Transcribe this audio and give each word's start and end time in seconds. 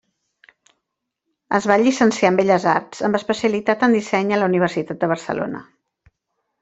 Es 1.57 1.67
va 1.71 1.77
llicenciar 1.81 2.31
en 2.33 2.39
Belles 2.39 2.65
Arts 2.73 3.05
amb 3.09 3.19
especialitat 3.21 3.87
en 3.89 3.95
disseny 3.99 4.33
a 4.33 4.41
la 4.45 4.49
Universitat 4.55 5.05
de 5.05 5.11
Barcelona. 5.13 5.63